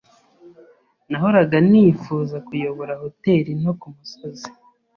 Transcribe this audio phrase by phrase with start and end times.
[1.09, 4.49] Nahoraga nifuza kuyobora hoteri nto kumusozi.